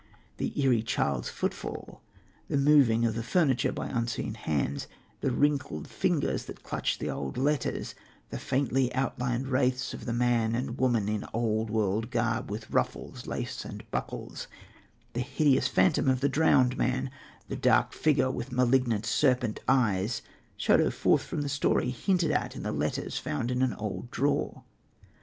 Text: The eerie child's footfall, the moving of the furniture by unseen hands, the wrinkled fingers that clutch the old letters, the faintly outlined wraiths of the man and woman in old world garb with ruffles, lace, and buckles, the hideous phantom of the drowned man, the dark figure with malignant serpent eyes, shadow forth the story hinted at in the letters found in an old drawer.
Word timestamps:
The 0.37 0.51
eerie 0.59 0.81
child's 0.81 1.29
footfall, 1.29 2.01
the 2.47 2.57
moving 2.57 3.05
of 3.05 3.13
the 3.13 3.21
furniture 3.21 3.71
by 3.71 3.85
unseen 3.85 4.33
hands, 4.33 4.87
the 5.19 5.29
wrinkled 5.29 5.87
fingers 5.87 6.45
that 6.45 6.63
clutch 6.63 6.97
the 6.97 7.11
old 7.11 7.37
letters, 7.37 7.93
the 8.31 8.39
faintly 8.39 8.91
outlined 8.95 9.49
wraiths 9.49 9.93
of 9.93 10.05
the 10.07 10.11
man 10.13 10.55
and 10.55 10.79
woman 10.79 11.07
in 11.07 11.25
old 11.33 11.69
world 11.69 12.09
garb 12.09 12.49
with 12.49 12.71
ruffles, 12.71 13.27
lace, 13.27 13.63
and 13.63 13.83
buckles, 13.91 14.47
the 15.13 15.19
hideous 15.21 15.67
phantom 15.67 16.09
of 16.09 16.19
the 16.19 16.29
drowned 16.29 16.79
man, 16.79 17.11
the 17.47 17.55
dark 17.55 17.93
figure 17.93 18.31
with 18.31 18.51
malignant 18.51 19.05
serpent 19.05 19.59
eyes, 19.67 20.23
shadow 20.57 20.89
forth 20.89 21.29
the 21.29 21.47
story 21.47 21.91
hinted 21.91 22.31
at 22.31 22.55
in 22.55 22.63
the 22.63 22.71
letters 22.71 23.19
found 23.19 23.51
in 23.51 23.61
an 23.61 23.73
old 23.75 24.09
drawer. 24.09 24.63